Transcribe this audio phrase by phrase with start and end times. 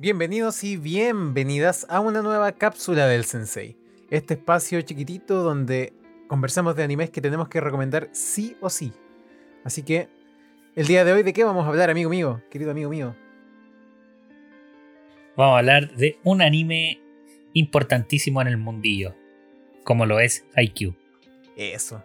[0.00, 3.76] Bienvenidos y bienvenidas a una nueva cápsula del Sensei.
[4.10, 5.92] Este espacio chiquitito donde
[6.28, 8.92] conversamos de animes que tenemos que recomendar sí o sí.
[9.64, 10.06] Así que,
[10.76, 12.40] el día de hoy, ¿de qué vamos a hablar, amigo mío?
[12.48, 13.16] Querido amigo mío.
[15.36, 17.00] Vamos a hablar de un anime
[17.52, 19.16] importantísimo en el mundillo,
[19.82, 20.94] como lo es Haikyuu.
[21.56, 22.04] Eso.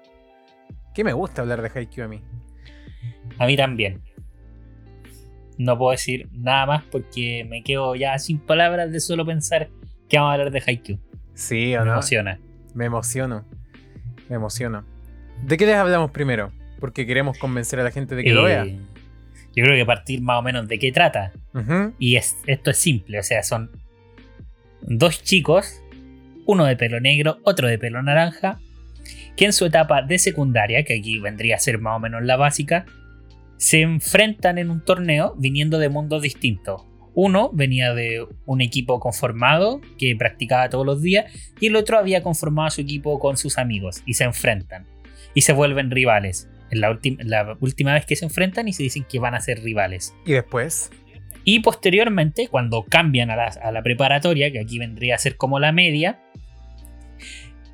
[0.95, 2.23] ¿Qué me gusta hablar de Haikyuu a mí?
[3.37, 4.01] A mí también.
[5.57, 9.69] No puedo decir nada más porque me quedo ya sin palabras de solo pensar
[10.09, 10.99] que vamos a hablar de Haikyuu.
[11.33, 11.91] Sí, ¿o Me no?
[11.93, 12.39] emociona.
[12.73, 13.45] Me emociono.
[14.29, 14.85] Me emociono.
[15.43, 16.51] ¿De qué les hablamos primero?
[16.79, 18.65] Porque queremos convencer a la gente de que lo Eh, vea.
[19.55, 21.31] Yo creo que partir más o menos de qué trata.
[21.99, 23.69] Y es, esto es simple, o sea, son
[24.81, 25.81] dos chicos,
[26.47, 28.59] uno de pelo negro, otro de pelo naranja,
[29.37, 32.35] que en su etapa de secundaria, que aquí vendría a ser más o menos la
[32.37, 32.85] básica,
[33.63, 36.81] se enfrentan en un torneo viniendo de mundos distintos.
[37.13, 42.21] Uno venía de un equipo conformado que practicaba todos los días y el otro había
[42.23, 44.85] conformado su equipo con sus amigos y se enfrentan
[45.33, 46.49] y se vuelven rivales.
[46.71, 49.63] La, ulti- la última vez que se enfrentan y se dicen que van a ser
[49.63, 50.13] rivales.
[50.25, 50.91] Y después.
[51.45, 55.61] Y posteriormente, cuando cambian a la, a la preparatoria, que aquí vendría a ser como
[55.61, 56.19] la media,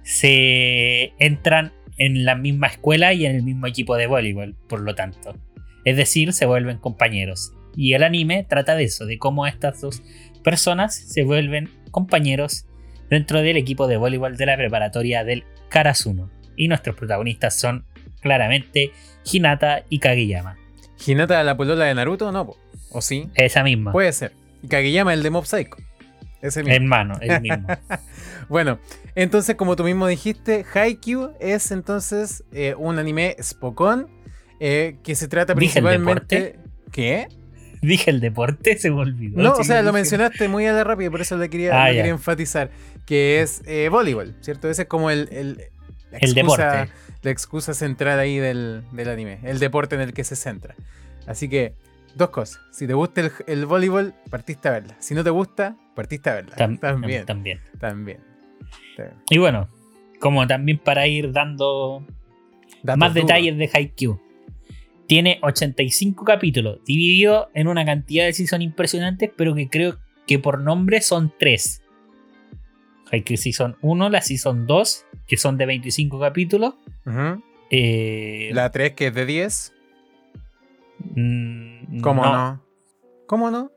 [0.03, 4.93] se entran en la misma escuela y en el mismo equipo de voleibol, por lo
[4.93, 5.35] tanto.
[5.85, 7.53] Es decir, se vuelven compañeros.
[7.75, 10.01] Y el anime trata de eso, de cómo estas dos
[10.43, 12.65] personas se vuelven compañeros
[13.09, 16.29] dentro del equipo de voleibol de la preparatoria del Karasuno.
[16.55, 17.85] Y nuestros protagonistas son
[18.21, 18.91] claramente
[19.31, 20.57] Hinata y Kageyama.
[21.05, 22.31] ¿Hinata la polola de Naruto?
[22.31, 22.57] No, po.
[22.91, 23.29] ¿O sí?
[23.35, 23.91] Esa misma.
[23.91, 24.33] Puede ser.
[24.61, 25.77] Y Kageyama, el de Mob Psycho.
[26.41, 26.75] Ese mismo.
[26.75, 27.67] Hermano, el mismo.
[28.47, 28.79] Bueno,
[29.15, 34.07] entonces, como tú mismo dijiste, Haikyuu es entonces eh, un anime Spokon
[34.59, 36.59] eh, que se trata ¿Dije el principalmente.
[36.91, 37.27] ¿Qué?
[37.81, 39.41] Dije el deporte, se me olvidó.
[39.41, 42.07] No, o sea, lo mencionaste muy a la rápida, por eso le quería, Ah, quería
[42.11, 42.71] enfatizar.
[43.05, 44.69] Que es eh, voleibol, ¿cierto?
[44.69, 45.29] Ese es como el.
[45.31, 45.57] el
[46.11, 46.89] la El deporte.
[47.21, 49.39] La excusa central ahí del, del anime.
[49.43, 50.75] El deporte en el que se centra.
[51.27, 51.73] Así que,
[52.15, 52.59] dos cosas.
[52.71, 54.95] Si te gusta el, el voleibol, partiste a verla.
[54.99, 56.55] Si no te gusta, partiste a verla.
[56.55, 57.25] Tam- también.
[57.25, 57.59] también.
[57.79, 58.19] También.
[58.97, 59.17] También.
[59.29, 59.69] Y bueno,
[60.19, 62.05] como también para ir dando
[62.83, 63.27] Datos más duros.
[63.27, 64.19] detalles de Haikyuu.
[65.09, 69.97] Tiene 85 capítulos, dividido en una cantidad de season impresionantes, pero que creo
[70.27, 71.81] que por nombre son 3.
[73.11, 76.75] Haikyuu Season 1, la Season 2, que son de 25 capítulos.
[77.07, 77.41] Ujú.
[77.71, 79.73] eh, La 3 que es de 10.
[81.15, 82.63] mm, ¿Cómo no?
[83.25, 83.71] ¿Cómo no?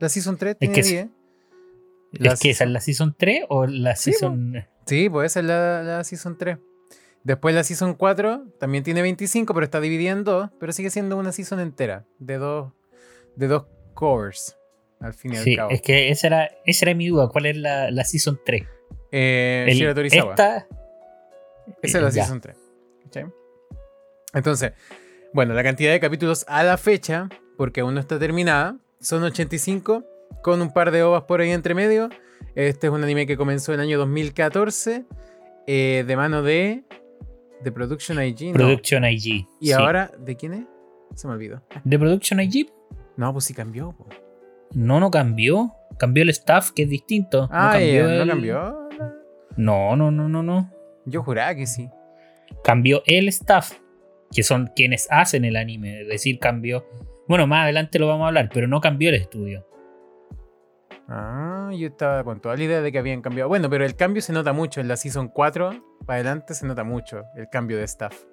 [0.00, 1.06] La Season 3 tiene que 10.
[2.14, 4.54] ¿Es La que esa es la Season 3 o la Sí, Season.?
[4.86, 6.58] Sí, pues esa es la, la Season 3.
[7.28, 10.48] Después la Season 4 también tiene 25, pero está dividida en dos.
[10.58, 12.06] Pero sigue siendo una Season entera.
[12.18, 12.72] De dos,
[13.36, 14.56] de dos covers.
[14.98, 15.70] Al fin y al cabo.
[15.70, 17.28] es que esa era, esa era mi duda.
[17.28, 18.62] ¿Cuál es la, la Season 3?
[19.12, 20.30] Eh, El- Shira Torizawa.
[20.30, 20.66] esta.
[21.82, 22.22] Esa es la ya.
[22.24, 22.56] Season 3.
[23.04, 23.26] ¿cachai?
[24.32, 24.72] Entonces,
[25.34, 27.28] bueno, la cantidad de capítulos a la fecha,
[27.58, 30.02] porque aún no está terminada, son 85,
[30.42, 32.08] con un par de ovas por ahí entre medio.
[32.54, 35.04] Este es un anime que comenzó en el año 2014,
[35.66, 36.84] eh, de mano de.
[37.62, 38.48] De Production IG.
[38.48, 38.52] ¿no?
[38.54, 39.46] Production IG.
[39.60, 39.72] Y sí.
[39.72, 40.64] ahora, ¿de quién es?
[41.14, 41.62] Se me olvidó.
[41.84, 42.70] ¿De Production IG?
[43.16, 43.92] No, pues sí cambió.
[43.92, 44.06] po.
[44.74, 45.72] No, no cambió.
[45.98, 47.48] Cambió el staff, que es distinto.
[47.50, 48.08] Ah, no cambió.
[48.08, 48.88] ya, ¿no cambió?
[49.56, 50.70] No, no, no, no, no.
[51.04, 51.88] Yo juraba que sí.
[52.62, 53.72] Cambió el staff,
[54.30, 56.02] que son quienes hacen el anime.
[56.02, 56.86] Es decir, cambió.
[57.26, 59.66] Bueno, más adelante lo vamos a hablar, pero no cambió el estudio.
[61.08, 63.48] Ah, yo estaba con toda la idea de que habían cambiado.
[63.48, 64.80] Bueno, pero el cambio se nota mucho.
[64.80, 68.24] En la Season 4 para adelante se nota mucho el cambio de staff.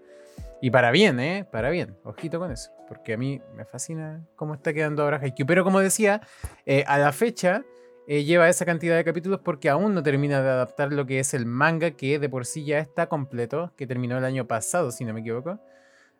[0.62, 1.46] Y para bien, ¿eh?
[1.52, 1.98] Para bien.
[2.04, 2.72] Ojito con eso.
[2.88, 5.46] Porque a mí me fascina cómo está quedando ahora Haikyuu.
[5.46, 6.22] Pero como decía,
[6.66, 7.64] eh, a la fecha
[8.08, 11.34] eh, lleva esa cantidad de capítulos porque aún no termina de adaptar lo que es
[11.34, 13.74] el manga que de por sí ya está completo.
[13.76, 15.60] Que terminó el año pasado, si no me equivoco.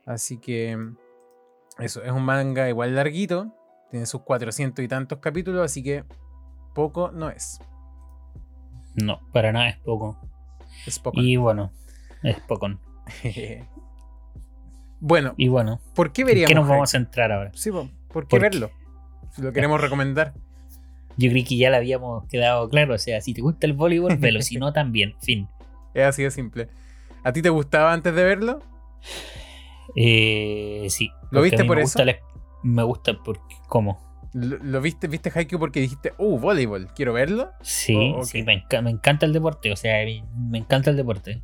[0.06, 0.78] Así que...
[1.80, 3.54] Eso, es un manga igual larguito.
[3.90, 6.04] Tiene sus 400 y tantos capítulos, así que
[6.76, 7.60] poco no es.
[8.94, 10.20] No, para nada es poco.
[10.86, 11.20] Es poco.
[11.20, 11.72] Y bueno,
[12.22, 12.68] es poco.
[15.00, 16.50] bueno, Y bueno, ¿por qué ¿en veríamos?
[16.50, 17.52] qué nos vamos a centrar ahora?
[17.54, 18.40] Sí, po, ¿por qué ¿Por qué?
[18.40, 18.70] verlo?
[19.32, 20.34] Si lo queremos recomendar.
[21.18, 22.96] Yo creí que ya lo habíamos quedado claro.
[22.96, 24.42] O sea, si te gusta el voleibol, velo.
[24.42, 25.16] si no, también.
[25.22, 25.48] Fin.
[25.94, 26.68] Es así de simple.
[27.24, 28.60] ¿A ti te gustaba antes de verlo?
[29.96, 31.10] Eh, sí.
[31.32, 32.00] ¿Lo viste a mí por me eso?
[32.00, 32.18] Gusta la-
[32.64, 33.56] me gusta porque.
[33.68, 34.15] ¿Cómo?
[34.38, 37.52] ¿Lo, lo viste, viste Haikyuu porque dijiste, uh, voleibol, quiero verlo?
[37.62, 39.72] Sí, Oh, sí, me, enca- me encanta el deporte.
[39.72, 39.96] O sea,
[40.36, 41.42] me, encanta el deporte.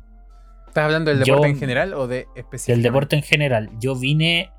[0.68, 2.72] ¿Estás hablando del Yo- deporte en general o de específicamente?
[2.72, 3.70] Del deporte en general.
[3.80, 4.50] Yo vine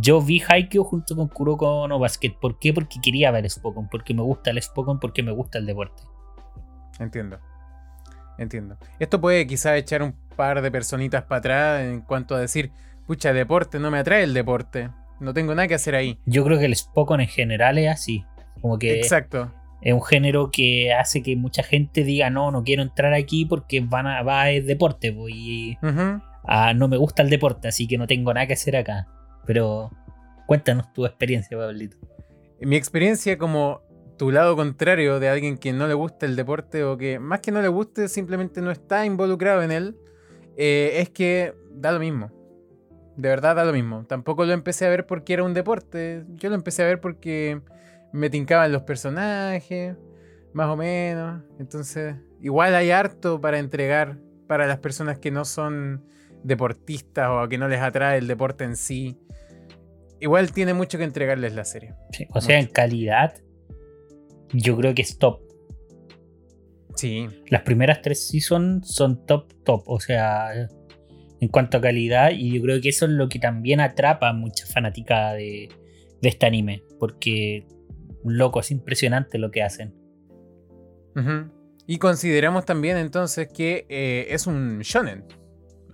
[0.00, 2.34] yo vi Haikyuu junto con Kuroko no Basket.
[2.40, 2.72] ¿Por qué?
[2.74, 6.02] Porque quería ver Spokon, porque me gusta el Spokon, porque me gusta el deporte.
[6.98, 7.38] Entiendo.
[8.36, 8.76] Entiendo.
[8.98, 12.70] Esto puede quizás echar un par de personitas para atrás en cuanto a decir,
[13.06, 14.90] pucha, deporte, no me atrae el deporte.
[15.20, 16.18] No tengo nada que hacer ahí.
[16.26, 18.24] Yo creo que el Spokon en general es así.
[18.60, 19.52] Como que Exacto.
[19.82, 23.80] es un género que hace que mucha gente diga, no, no quiero entrar aquí porque
[23.80, 25.12] van a, va el deporte.
[25.12, 29.08] pues, y no me gusta el deporte, así que no tengo nada que hacer acá.
[29.46, 29.90] Pero
[30.46, 31.96] cuéntanos tu experiencia, Pablito.
[32.60, 33.82] Mi experiencia como
[34.16, 37.52] tu lado contrario de alguien que no le gusta el deporte o que más que
[37.52, 39.96] no le guste simplemente no está involucrado en él,
[40.56, 42.30] eh, es que da lo mismo.
[43.16, 44.04] De verdad da lo mismo.
[44.06, 46.24] Tampoco lo empecé a ver porque era un deporte.
[46.34, 47.60] Yo lo empecé a ver porque
[48.12, 49.96] me tincaban los personajes,
[50.52, 51.42] más o menos.
[51.58, 56.04] Entonces, igual hay harto para entregar para las personas que no son
[56.42, 59.18] deportistas o a que no les atrae el deporte en sí.
[60.20, 61.94] Igual tiene mucho que entregarles la serie.
[62.12, 63.34] Sí, O sea, en calidad,
[64.52, 65.40] yo creo que es top.
[66.94, 69.82] Sí, Las primeras tres seasons son top, top.
[69.86, 70.68] O sea,
[71.40, 74.32] en cuanto a calidad, y yo creo que eso es lo que también atrapa a
[74.32, 75.68] mucha fanática de,
[76.22, 76.82] de este anime.
[76.98, 77.66] Porque,
[78.24, 79.94] loco, es impresionante lo que hacen.
[81.86, 85.24] Y consideramos también entonces que eh, es un shonen.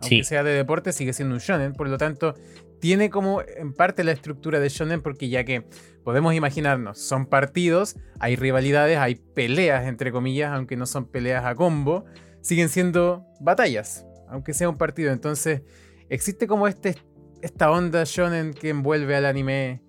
[0.00, 0.24] Aunque Sí.
[0.24, 1.74] sea de deporte, sigue siendo un shonen.
[1.74, 2.34] Por lo tanto,
[2.80, 5.64] tiene como en parte la estructura de shonen porque ya que
[6.02, 11.54] podemos imaginarnos, son partidos, hay rivalidades, hay peleas, entre comillas, aunque no son peleas a
[11.54, 12.04] combo,
[12.40, 15.12] siguen siendo batallas, aunque sea un partido.
[15.12, 15.62] Entonces,
[16.08, 16.96] existe como este,
[17.42, 19.82] esta onda shonen que envuelve al anime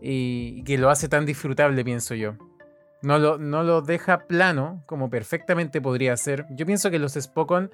[0.00, 2.36] y que lo hace tan disfrutable, pienso yo.
[3.02, 6.46] No lo, no lo deja plano, como perfectamente podría ser.
[6.50, 7.70] Yo pienso que los Spokon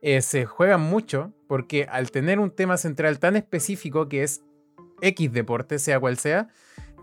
[0.00, 4.42] eh, se juegan mucho porque al tener un tema central tan específico que es
[5.00, 6.48] X deporte, sea cual sea,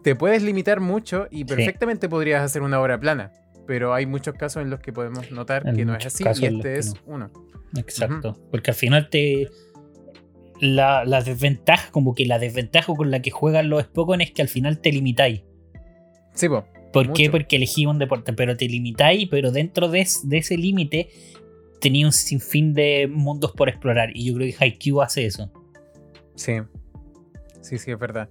[0.03, 3.31] te puedes limitar mucho y perfectamente podrías hacer una obra plana.
[3.67, 6.45] Pero hay muchos casos en los que podemos notar En que no es así y
[6.45, 7.01] este es no.
[7.05, 7.31] uno.
[7.77, 8.37] Exacto.
[8.49, 9.49] Porque al final te.
[10.59, 14.43] La, la desventaja, como que la desventaja con la que juegan los Spokon es que
[14.43, 15.43] al final te limitáis.
[16.33, 16.65] Sí, po.
[16.93, 17.29] ¿Por qué?
[17.29, 21.09] Porque elegí un deporte, pero te limitáis, pero dentro de ese límite
[21.79, 24.09] tenía un sinfín de mundos por explorar.
[24.13, 25.51] Y yo creo que Haikyuu hace eso.
[26.35, 26.59] Sí.
[27.61, 28.29] Sí, sí, es verdad.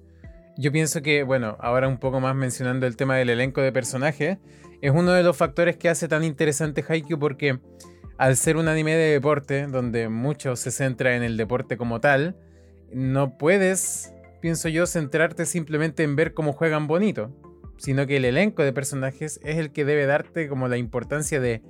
[0.57, 4.39] Yo pienso que, bueno, ahora un poco más mencionando el tema del elenco de personajes,
[4.81, 7.59] es uno de los factores que hace tan interesante Haikyuu porque
[8.17, 12.37] al ser un anime de deporte, donde mucho se centra en el deporte como tal,
[12.93, 17.31] no puedes, pienso yo, centrarte simplemente en ver cómo juegan bonito,
[17.79, 21.63] sino que el elenco de personajes es el que debe darte como la importancia de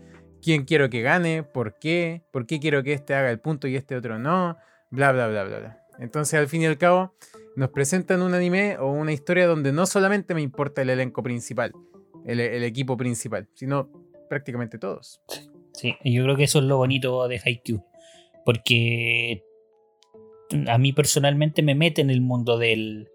[0.43, 3.77] quién quiero que gane, por qué, por qué quiero que este haga el punto y
[3.77, 4.57] este otro no,
[4.91, 5.79] bla, bla, bla, bla, bla.
[6.01, 7.15] Entonces, al fin y al cabo,
[7.55, 11.73] nos presentan un anime o una historia donde no solamente me importa el elenco principal,
[12.27, 13.89] el, el equipo principal, sino
[14.29, 15.21] prácticamente todos.
[15.73, 17.85] Sí, yo creo que eso es lo bonito de Haikyuu.
[18.45, 19.43] Porque
[20.67, 23.09] a mí personalmente me mete en el mundo del,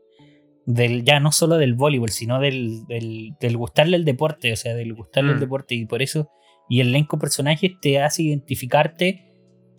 [0.66, 4.74] del ya no solo del voleibol, sino del, del, del gustarle el deporte, o sea,
[4.74, 5.42] del gustarle el Mm.
[5.42, 5.76] deporte.
[5.76, 6.30] Y por eso,
[6.70, 9.22] y el elenco de personajes te hace identificarte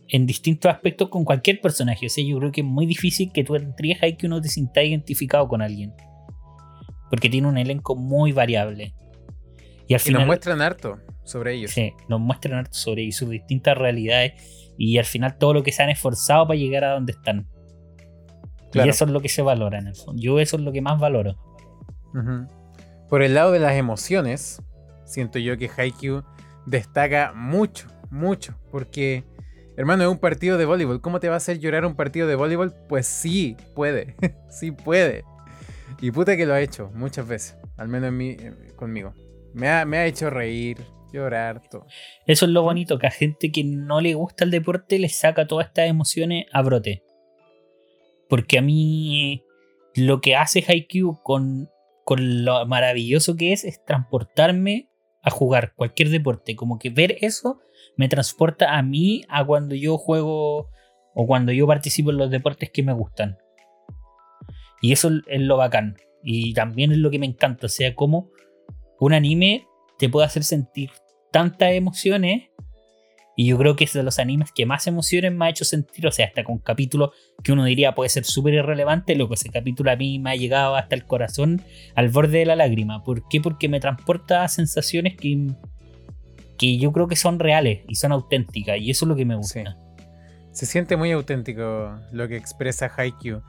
[0.08, 2.06] en distintos aspectos con cualquier personaje.
[2.06, 4.82] O sea, yo creo que es muy difícil que tú entres que uno te sienta
[4.82, 5.92] identificado con alguien.
[7.10, 8.94] Porque tiene un elenco muy variable.
[9.88, 10.22] Y al Y final.
[10.22, 11.70] nos muestran harto sobre ellos.
[11.70, 14.32] Sí, nos muestran harto sobre y sus distintas realidades
[14.78, 17.48] y al final todo lo que se han esforzado para llegar a donde están.
[18.72, 18.86] Claro.
[18.86, 20.20] Y eso es lo que se valora en el fondo.
[20.20, 21.36] Yo eso es lo que más valoro.
[23.08, 24.62] Por el lado de las emociones,
[25.04, 26.22] siento yo que Haikyuu
[26.66, 29.24] destaca mucho, mucho, porque,
[29.76, 31.00] hermano, es un partido de voleibol.
[31.00, 32.74] ¿Cómo te va a hacer llorar un partido de voleibol?
[32.88, 34.16] Pues sí, puede,
[34.50, 35.24] sí puede.
[36.00, 39.14] Y puta que lo ha hecho muchas veces, al menos en mí, eh, conmigo.
[39.56, 40.84] Me ha, me ha hecho reír,
[41.14, 41.86] llorar, todo.
[42.26, 45.46] Eso es lo bonito, que a gente que no le gusta el deporte le saca
[45.46, 47.02] todas estas emociones a brote.
[48.28, 49.42] Porque a mí
[49.94, 51.70] lo que hace Haikyuu con,
[52.04, 54.90] con lo maravilloso que es es transportarme
[55.22, 56.54] a jugar cualquier deporte.
[56.54, 57.58] Como que ver eso
[57.96, 60.68] me transporta a mí a cuando yo juego
[61.14, 63.38] o cuando yo participo en los deportes que me gustan.
[64.82, 65.96] Y eso es lo bacán.
[66.22, 67.68] Y también es lo que me encanta.
[67.68, 68.28] Sea, como
[69.00, 69.66] un anime
[69.98, 70.90] te puede hacer sentir
[71.30, 72.50] tantas emociones.
[73.38, 76.06] Y yo creo que es de los animes que más emociones me ha hecho sentir.
[76.06, 77.10] O sea, hasta con capítulos
[77.42, 79.14] que uno diría puede ser súper irrelevante.
[79.14, 81.62] Lo que ese capítulo a mí me ha llegado hasta el corazón,
[81.94, 83.04] al borde de la lágrima.
[83.04, 83.42] ¿Por qué?
[83.42, 85.48] Porque me transporta a sensaciones que,
[86.56, 88.78] que yo creo que son reales y son auténticas.
[88.80, 89.76] Y eso es lo que me gusta.
[90.52, 93.42] Se siente muy auténtico lo que expresa Haikyuu.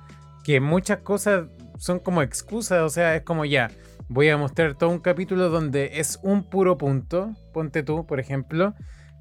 [0.44, 1.46] Que muchas cosas
[1.77, 3.72] son como excusas, o sea, es como ya,
[4.10, 8.74] voy a mostrar todo un capítulo donde es un puro punto, ponte tú, por ejemplo,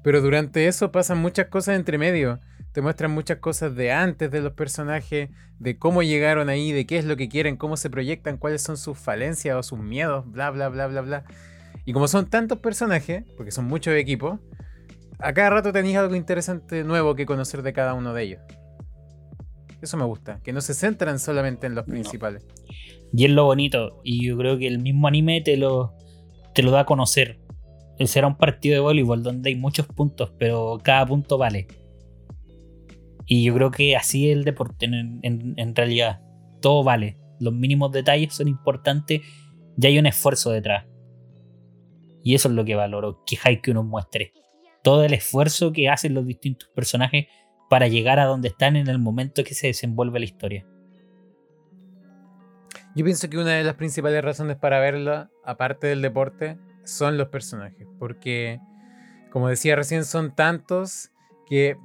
[0.03, 2.39] pero durante eso pasan muchas cosas entre medio.
[2.71, 5.29] Te muestran muchas cosas de antes de los personajes,
[5.59, 8.77] de cómo llegaron ahí, de qué es lo que quieren, cómo se proyectan, cuáles son
[8.77, 11.23] sus falencias o sus miedos, bla, bla, bla, bla, bla.
[11.85, 14.39] Y como son tantos personajes, porque son muchos equipos,
[15.19, 18.41] a cada rato tenéis algo interesante nuevo que conocer de cada uno de ellos.
[19.81, 22.45] Eso me gusta, que no se centran solamente en los principales.
[23.13, 25.93] Y es lo bonito, y yo creo que el mismo anime te lo,
[26.53, 27.39] te lo da a conocer.
[28.05, 31.67] Será un partido de voleibol donde hay muchos puntos, pero cada punto vale.
[33.25, 36.21] Y yo creo que así es el deporte, en, realidad.
[36.61, 37.17] Todo vale.
[37.39, 39.21] Los mínimos detalles son importantes
[39.77, 40.85] y hay un esfuerzo detrás.
[42.23, 44.31] Y eso es lo que valoro, que Haikyuu nos muestre.
[44.83, 47.27] Todo el esfuerzo que hacen los distintos personajes
[47.69, 50.65] para llegar a donde están en el momento que se desenvuelve la historia.
[52.95, 57.27] Yo pienso que una de las principales razones para verlo, aparte del deporte, son los
[57.27, 57.87] personajes.
[57.99, 58.59] Porque,
[59.31, 61.11] como decía recién, son tantos
[61.47, 61.77] que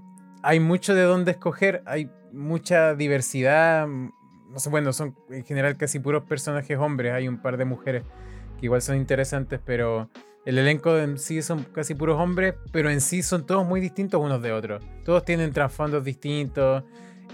[0.42, 3.86] hay mucho de dónde escoger, hay mucha diversidad.
[3.86, 8.04] No sé, bueno, son en general casi puros personajes hombres, hay un par de mujeres
[8.58, 10.08] que igual son interesantes, pero
[10.44, 14.20] el elenco en sí son casi puros hombres, pero en sí son todos muy distintos
[14.20, 14.82] unos de otros.
[15.04, 16.84] Todos tienen trasfondos distintos,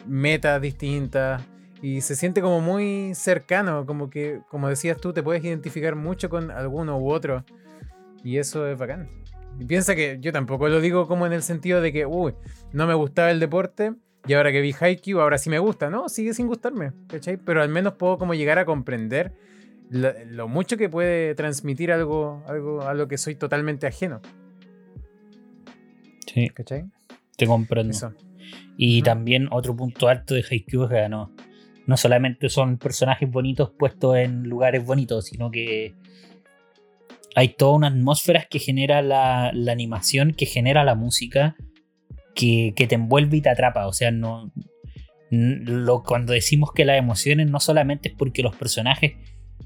[0.06, 1.42] metas distintas,
[1.80, 6.28] y se siente como muy cercano, como que, como decías tú, te puedes identificar mucho
[6.28, 7.44] con alguno u otro,
[8.24, 9.08] y eso es bacán.
[9.58, 12.34] Y piensa que yo tampoco lo digo como en el sentido de que, uy,
[12.72, 13.94] no me gustaba el deporte
[14.26, 15.90] y ahora que vi Haikyuu, ahora sí me gusta.
[15.90, 17.38] No, sigue sin gustarme, ¿cachai?
[17.38, 19.32] Pero al menos puedo como llegar a comprender
[19.90, 24.20] lo, mucho que puede transmitir algo, algo a lo que soy totalmente ajeno.
[26.26, 26.48] Sí.
[26.50, 26.84] ¿Cachai?
[27.36, 28.14] Te comprendo.
[28.76, 31.34] Y también otro punto alto de Haikyuu es que no,
[31.86, 35.94] no solamente son personajes bonitos puestos en lugares bonitos, sino que
[37.34, 41.56] hay toda una atmósfera que genera la, animación, que genera la música,
[42.34, 43.86] que, te envuelve y te atrapa.
[43.86, 44.52] O sea, no.
[45.30, 49.12] Lo, cuando decimos que las emociones no solamente es porque los personajes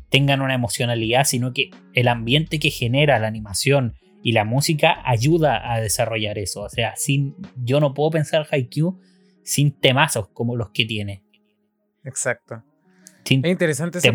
[0.08, 5.72] tengan una emocionalidad, sino que el ambiente que genera la animación y la música ayuda
[5.72, 6.62] a desarrollar eso.
[6.62, 9.00] O sea, sin, yo no puedo pensar Haikyuu
[9.42, 11.24] sin temazos como los que tiene.
[12.04, 12.62] Exacto.
[13.24, 14.12] es interesante ese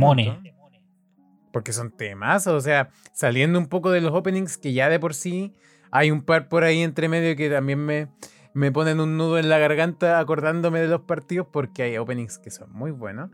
[1.58, 5.16] porque son temas, o sea, saliendo un poco de los openings que ya de por
[5.16, 5.56] sí
[5.90, 8.10] hay un par por ahí entre medio que también me,
[8.54, 12.52] me ponen un nudo en la garganta acordándome de los partidos porque hay openings que
[12.52, 13.32] son muy buenos,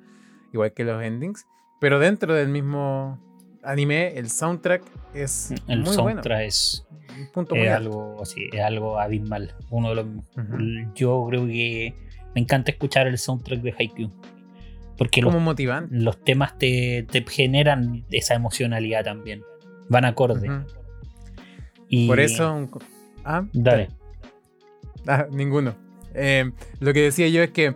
[0.53, 1.45] igual que los endings,
[1.83, 3.19] pero dentro del mismo
[3.61, 6.87] anime el soundtrack es el muy soundtrack es,
[7.33, 10.05] punto algo así, es algo abismal, uno de los
[10.95, 11.93] yo creo que
[12.33, 14.09] me encanta escuchar el soundtrack de Haikyuu.
[14.97, 15.33] Porque los,
[15.89, 19.43] los temas te, generan esa emocionalidad también.
[19.89, 20.49] Van acorde.
[21.89, 22.07] y...
[22.07, 22.69] Por eso.
[23.25, 23.89] Ah, dale.
[25.05, 25.75] Ah, ninguno.
[26.13, 26.49] Eh,
[26.79, 27.75] lo que decía yo es que.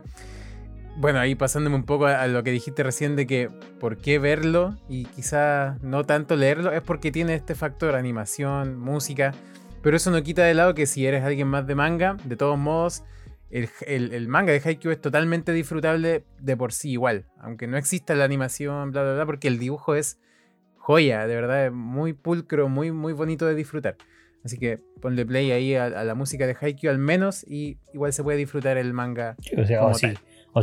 [1.00, 4.76] Bueno, ahí pasándome un poco a, lo que dijiste recién de que por qué verlo
[4.90, 9.32] y quizá no tanto leerlo, es porque tiene este factor, animación, música,
[9.84, 12.58] pero eso no quita de lado que si eres alguien más de manga, de todos
[12.58, 13.04] modos,
[13.52, 18.26] el, manga de Haikyuu es totalmente disfrutable de por sí igual, aunque no exista la
[18.26, 20.20] animación, bla, bla, bla, porque el dibujo es
[20.78, 23.98] joya, de verdad, es muy pulcro, muy, muy bonito de disfrutar.
[24.44, 28.24] Así que ponle play ahí a, la música de Haikyuu al menos y igual se
[28.24, 29.36] puede disfrutar el manga.
[29.82, 29.94] o,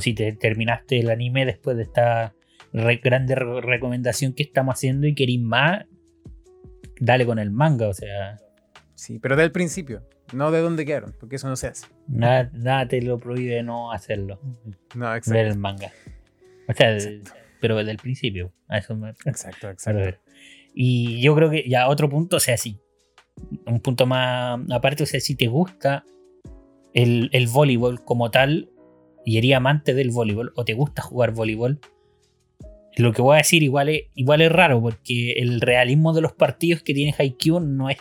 [0.00, 2.34] si, te terminaste el anime después de esta
[2.72, 5.84] grande recomendación que estamos haciendo y querís más,
[7.00, 8.38] dale con el manga, o sea.
[8.94, 10.02] Sí, pero del principio.
[10.32, 11.86] No de dónde quedaron, porque eso no se hace.
[12.08, 14.40] Nada, te lo prohíbe no hacerlo.
[14.94, 15.38] No, exacto.
[15.38, 15.92] Ver el manga.
[16.68, 16.96] O sea,
[17.60, 18.52] pero desde el principio.
[18.68, 20.18] exacto, exacto.
[20.74, 22.78] Y yo creo que ya otro punto, o sea, sí.
[23.66, 26.04] Un punto más aparte, o sea, si te gusta
[26.94, 28.70] el, el voleibol como tal,
[29.24, 31.80] y eres amante del voleibol, o te gusta jugar voleibol,
[32.96, 36.32] lo que voy a decir igual es, igual es raro, porque el realismo de los
[36.32, 37.98] partidos que tiene Haikyuu no es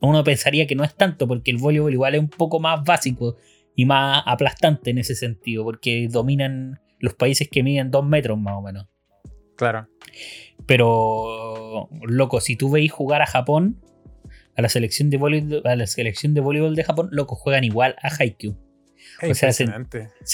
[0.00, 3.36] uno pensaría que no es tanto, porque el voleibol igual es un poco más básico
[3.76, 8.54] y más aplastante en ese sentido, porque dominan los países que miden dos metros más
[8.56, 8.86] o menos.
[9.56, 9.88] Claro.
[10.66, 13.80] Pero, loco, si tú veis jugar a Japón,
[14.56, 17.96] a la selección de voleibol, a la selección de voleibol de Japón, loco, juegan igual
[18.02, 18.56] a Haikyuu.
[19.22, 19.64] O sea, se,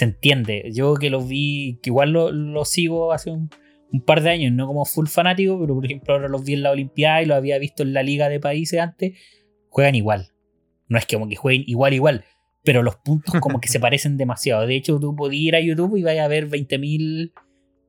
[0.00, 0.70] entiende.
[0.72, 3.50] Yo que lo vi, que igual lo, sigo hace un,
[3.92, 6.62] un, par de años, no como full fanático, pero por ejemplo ahora los vi en
[6.62, 9.14] la Olimpiada y lo había visto en la Liga de Países antes
[9.76, 10.32] juegan igual.
[10.88, 12.24] No es que como que jueguen igual, igual,
[12.64, 14.66] pero los puntos como que se parecen demasiado.
[14.66, 17.32] De hecho, tú podías ir a YouTube y vayas a ver 20.000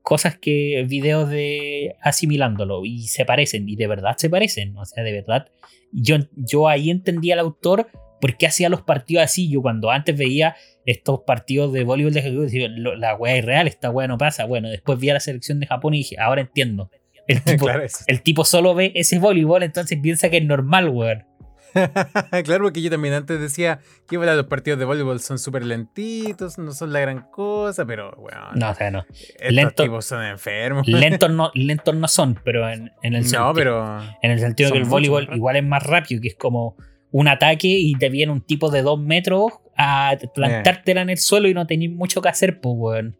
[0.01, 5.04] cosas que videos de asimilándolo y se parecen y de verdad se parecen, o sea,
[5.04, 5.48] de verdad
[5.92, 7.88] yo, yo ahí entendía al autor
[8.22, 10.56] por qué hacía los partidos así, yo cuando antes veía
[10.88, 14.70] estos partidos de voleibol de Japón, la weá es real, esta weá no pasa, bueno,
[14.70, 16.89] después vi a la selección de Japón y dije, ahora entiendo.
[17.27, 21.25] El tipo, el tipo solo ve ese voleibol, entonces piensa que es normal, weón.
[22.46, 26.72] claro, porque yo también antes decía que los partidos de voleibol son súper lentitos, no
[26.72, 28.39] son la gran cosa, pero bueno.
[28.56, 29.06] No, o sea, no.
[29.39, 30.88] Estos tipos son enfermos.
[30.88, 33.53] Lentos no, lentos no son, pero en, en el sentido.
[33.53, 34.00] pero.
[34.22, 36.77] En el sentido que el voleibol igual es más rápido, que es como
[37.12, 41.48] un ataque y te viene un tipo de dos metros a plantártela en el suelo
[41.48, 43.18] y no tenés mucho que hacer, pues, weón.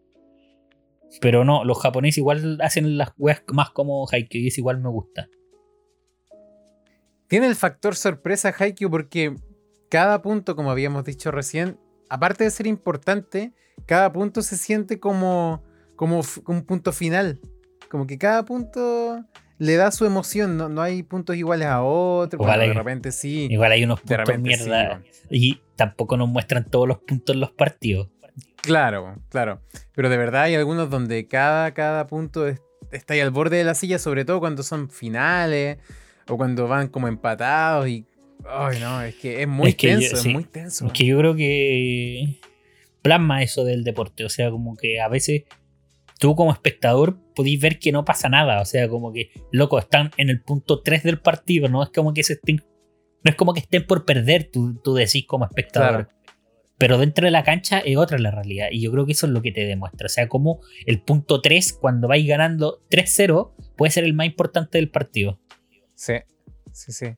[1.22, 4.90] Pero no, los japoneses igual hacen las weas más como Haikyuu y eso igual me
[4.90, 5.30] gusta.
[7.28, 9.36] Tiene el factor sorpresa Haikyuu porque
[9.90, 11.80] cada punto, como habíamos dicho recién,
[12.10, 13.54] aparte de ser importante,
[13.86, 15.64] cada punto se siente como,
[15.96, 17.40] como un punto final.
[17.90, 19.24] Como que cada punto
[19.60, 22.46] le da su emoción, no, no hay puntos iguales a otros.
[22.46, 23.48] de repente sí.
[23.50, 25.02] Igual hay unos puntos mierda.
[25.30, 28.10] y tampoco nos muestran todos los puntos en los partidos.
[28.62, 29.62] Claro, claro.
[29.94, 32.46] Pero de verdad hay algunos donde cada, cada punto
[32.92, 35.78] está ahí al borde de la silla, sobre todo cuando son finales
[36.28, 38.06] o cuando van como empatados y.
[38.46, 40.86] Ay, no, es que es muy tenso, es muy tenso.
[40.86, 42.40] Es que yo creo que
[43.02, 44.26] plasma eso del deporte.
[44.26, 45.44] O sea, como que a veces
[46.20, 48.62] tú como espectador podéis ver que no pasa nada.
[48.62, 51.84] O sea, como que, loco, están en el punto 3 del partido, ¿no?
[51.84, 52.64] Es como que se estén.
[53.24, 56.10] No es como que estén por perder, tú, tú decís como espectador.
[56.78, 58.68] Pero dentro de la cancha es otra la realidad.
[58.72, 60.06] Y yo creo que eso es lo que te demuestra.
[60.06, 64.78] O sea, como el punto 3, cuando vais ganando 3-0, puede ser el más importante
[64.78, 65.40] del partido.
[65.96, 66.14] Sí,
[66.72, 67.16] sí, sí.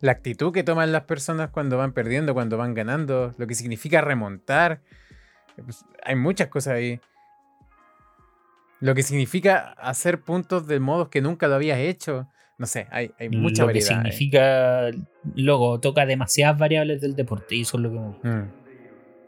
[0.00, 4.00] La actitud que toman las personas cuando van perdiendo, cuando van ganando, lo que significa
[4.00, 4.82] remontar.
[5.54, 7.00] Pues, hay muchas cosas ahí.
[8.80, 12.28] Lo que significa hacer puntos de modos que nunca lo habías hecho.
[12.58, 13.90] No sé, hay, hay mucha lo variedad.
[13.90, 14.90] Lo que significa,
[15.34, 18.28] luego, toca demasiadas variables del deporte y eso es lo que me gusta.
[18.28, 18.52] Mm,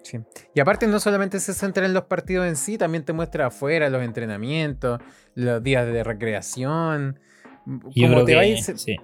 [0.02, 0.18] sí.
[0.54, 3.90] Y aparte no solamente se centra en los partidos en sí, también te muestra afuera
[3.90, 5.00] los entrenamientos,
[5.34, 7.18] los días de recreación,
[7.94, 8.96] yo creo te que, sí.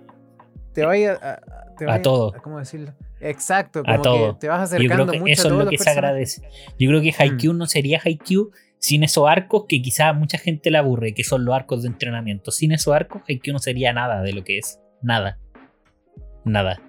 [0.73, 2.33] te vaya a, a, todo.
[2.43, 2.95] ¿Cómo decirlo?
[3.21, 4.35] Exacto, como a todo.
[4.35, 6.43] que te vas acercando mucho eso es lo que se agradece.
[6.79, 7.15] Yo creo que mm.
[7.19, 8.53] Haikyuu no sería Haikyuu
[8.85, 12.51] sin esos arcos que quizá mucha gente le aburre, que son los arcos de entrenamiento.
[12.51, 14.79] Sin esos arcos, Haikyuu no sería nada de lo que es.
[15.01, 15.39] Nada.
[16.45, 16.83] Nada.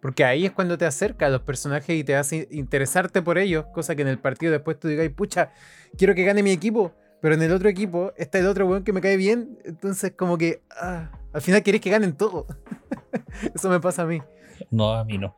[0.00, 3.66] Porque ahí es cuando te acerca a los personajes y te hace interesarte por ellos,
[3.74, 5.50] cosa que en el partido después tú digas, pucha,
[5.98, 6.94] quiero que gane mi equipo.
[7.20, 9.58] Pero en el otro equipo está el otro weón que me cae bien.
[9.64, 12.46] Entonces, como que ah, al final querés que ganen todo.
[13.52, 14.22] Eso me pasa a mí.
[14.70, 15.36] No, a mí no.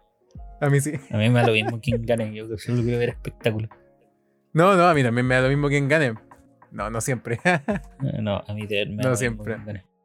[0.60, 0.92] A mí sí.
[1.10, 2.34] A mí me da lo mismo quien gane.
[2.34, 3.70] Yo solo quiero ver espectáculo.
[4.52, 6.14] No, no, a mí también me da lo mismo quien gane.
[6.70, 7.38] No, no siempre.
[8.20, 9.56] no, a mí me da No siempre.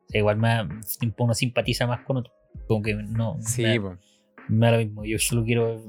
[0.09, 0.69] igual me
[1.17, 2.33] uno simpatiza más con otro.
[2.67, 3.37] Como que no.
[3.41, 3.99] Sí, me, da,
[4.47, 5.05] me da lo mismo.
[5.05, 5.85] Yo solo quiero.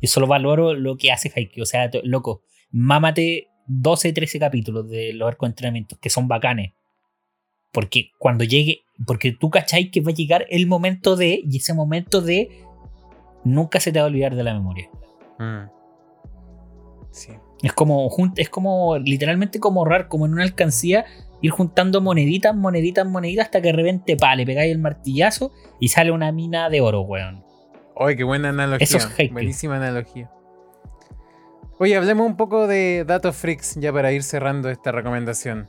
[0.00, 1.62] Yo solo valoro lo que hace Haikyuu.
[1.62, 6.72] O sea, loco, mámate 12, 13 capítulos de los arcos de entrenamiento que son bacanes.
[7.72, 11.72] Porque cuando llegue, porque tú cacháis que va a llegar el momento de, y ese
[11.74, 12.64] momento de
[13.44, 14.88] nunca se te va a olvidar de la memoria.
[15.38, 15.79] Mm.
[17.10, 17.32] Sí.
[17.62, 21.04] Es como, es como literalmente como ahorrar, como en una alcancía,
[21.42, 25.88] ir juntando moneditas, moneditas, moneditas, hasta que de repente, pa, le pegáis el martillazo y
[25.88, 27.44] sale una mina de oro, weón.
[27.94, 28.84] Oye, qué buena analogía.
[28.84, 30.30] Eso es Buenísima analogía.
[31.78, 35.68] Oye, hablemos un poco de Datos Freaks ya para ir cerrando esta recomendación.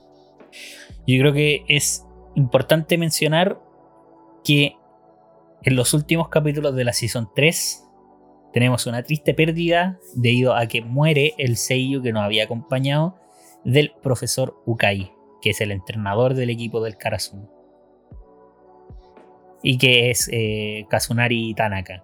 [1.08, 3.60] Yo creo que es importante mencionar
[4.44, 4.76] que
[5.64, 7.84] en los últimos capítulos de la Season 3
[8.54, 13.20] tenemos una triste pérdida debido a que muere el Seiyu que nos había acompañado
[13.64, 15.12] del profesor Ukai,
[15.42, 17.50] que es el entrenador del equipo del Karasuno.
[19.64, 22.04] Y que es eh, Kazunari Tanaka.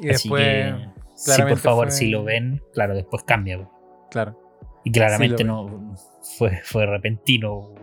[0.00, 0.74] Y después
[1.18, 3.68] Sí, por favor, si lo ven, claro, después cambia.
[4.08, 4.38] Claro.
[4.84, 7.74] Y claramente no fue, fue repentino.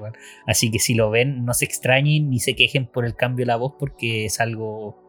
[0.48, 3.48] Así que si lo ven, no se extrañen ni se quejen por el cambio de
[3.48, 5.05] la voz porque es algo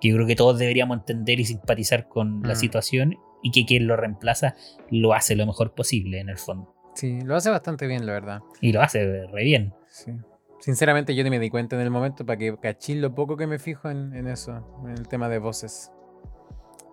[0.00, 2.56] que yo creo que todos deberíamos entender y simpatizar con la mm.
[2.56, 4.54] situación y que quien lo reemplaza
[4.90, 6.74] lo hace lo mejor posible en el fondo.
[6.94, 8.40] Sí, lo hace bastante bien, la verdad.
[8.60, 9.74] Y lo hace re bien.
[9.88, 10.12] Sí.
[10.60, 13.46] Sinceramente yo ni me di cuenta en el momento para que cachín lo poco que
[13.46, 15.92] me fijo en, en eso, en el tema de voces.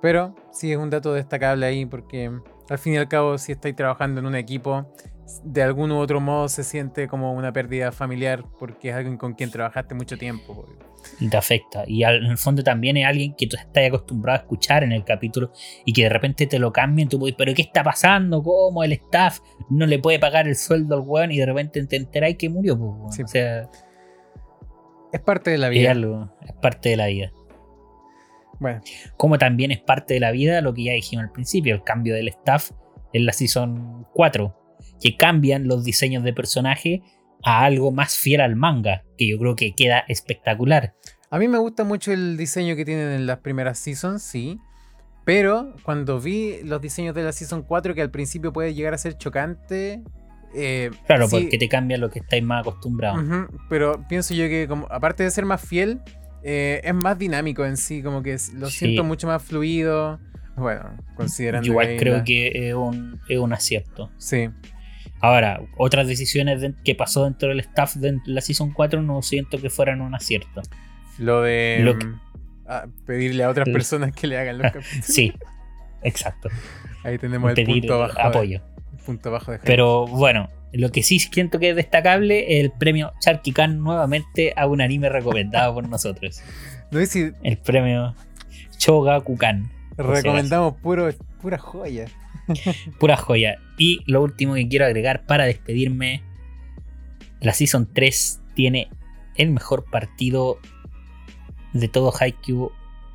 [0.02, 2.30] Pero sí es un dato destacable ahí porque
[2.70, 4.94] al fin y al cabo si estáis trabajando en un equipo
[5.44, 9.34] de algún u otro modo se siente como una pérdida familiar porque es alguien con
[9.34, 10.66] quien trabajaste mucho tiempo.
[11.20, 11.84] Y te afecta.
[11.88, 14.92] Y al- en el fondo también es alguien que tú estás acostumbrado a escuchar en
[14.92, 15.52] el capítulo
[15.86, 17.10] y que de repente te lo cambian.
[17.10, 18.42] Tú puedes, pero ¿qué está pasando?
[18.44, 19.40] ¿Cómo el staff
[19.70, 21.32] no le puede pagar el sueldo al weón?
[21.32, 22.78] Y de repente te enteráis que murió.
[22.78, 23.16] pues.
[23.16, 23.24] Sí.
[23.24, 23.70] O sea,
[25.12, 25.92] Es parte de la es, vida.
[25.92, 27.32] algo, es parte de la vida.
[28.60, 28.82] Bueno,
[29.18, 32.16] Como también es parte de la vida lo que ya dijimos al principio, el cambio
[32.16, 32.72] del staff
[33.12, 34.56] en la Season 4,
[35.02, 37.02] que cambian los diseños de personaje
[37.44, 40.94] a algo más fiel al manga, que yo creo que queda espectacular.
[41.30, 44.60] a mí me gusta mucho el diseño que tienen en las primeras seasons, sí.
[45.26, 48.98] Pero cuando vi los diseños de la Season 4, que al principio puede llegar a
[48.98, 50.02] ser chocante.
[50.54, 53.24] eh, Claro, sí, porque te cambia lo que estáis más acostumbrados.
[53.24, 56.02] Ujú, pero pienso yo que como, aparte de ser más fiel,
[56.44, 58.78] eh, es más dinámico en sí, como que lo Sí.
[58.80, 60.20] siento mucho más fluido.
[60.56, 64.12] Bueno, considerando igual que creo la- que es un, es un acierto.
[64.18, 64.50] Sí,
[65.24, 69.58] Ahora, otras decisiones de- que pasó dentro del staff de la Season 4 no siento
[69.58, 70.62] que fueran un acierto.
[71.18, 72.20] lo de Lo que- mm,
[72.68, 75.06] ah, pedirle a otras Lo- personas que le hagan los capítulos.
[75.06, 75.32] Sí,
[76.04, 76.50] exacto.
[77.04, 78.20] Ahí tenemos el Pedir punto bajo.
[78.20, 78.62] apoyo.
[78.92, 82.72] el punto bajo de Pero bueno, lo que sí siento que es destacable es el
[82.72, 86.42] premio Sharky Khan nuevamente a un anime recomendado por nosotros.
[86.92, 88.14] No si El premio
[88.78, 89.72] Chogakukan.
[89.98, 91.10] recomendamos puro,
[91.42, 92.08] pura joya.
[93.00, 93.56] Pura joya.
[93.78, 96.24] Y lo último que quiero agregar para despedirme.
[97.42, 98.90] La Season 3 tiene
[99.36, 100.60] el mejor partido
[101.74, 102.72] de todo Haikyuu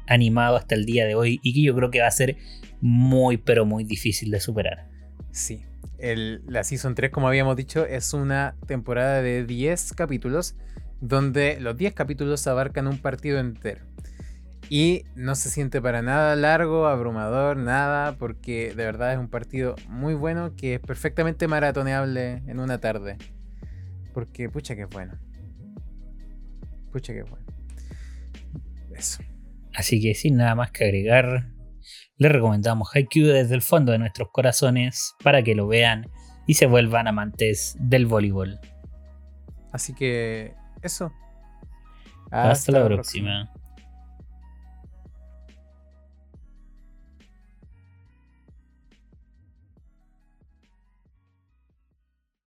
[0.07, 2.37] animado hasta el día de hoy y que yo creo que va a ser
[2.81, 4.88] muy pero muy difícil de superar.
[5.31, 5.64] Sí.
[5.99, 10.57] La Season 3, como habíamos dicho, es una temporada de 10 capítulos
[11.01, 13.88] donde los 10 capítulos abarcan un partido entero.
[14.70, 19.76] Y no se siente para nada largo, abrumador, nada, porque de verdad es un partido
[19.88, 23.16] muy bueno que es perfectamente maratoneable en una tarde.
[24.12, 25.18] Porque pucha que es bueno.
[26.92, 27.46] Pucha que es bueno.
[28.94, 29.22] Eso.
[29.74, 31.50] Así que sin nada más que agregar,
[32.16, 36.11] les recomendamos Haikyuu desde el fondo de nuestros corazones para que lo vean
[36.46, 38.59] y se vuelvan amantes del voleibol.
[39.72, 41.12] Así que eso.
[42.31, 43.52] Hasta, la próxima.